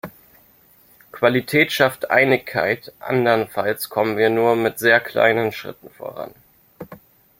Qualität 1.11 1.71
schafft 1.71 2.09
Einigkeit, 2.09 2.91
andernfalls 2.99 3.87
kommen 3.89 4.17
wir 4.17 4.31
nur 4.31 4.55
mit 4.55 4.79
sehr 4.79 4.99
kleinen 4.99 5.51
Schritten 5.51 5.91
voran. 5.91 6.33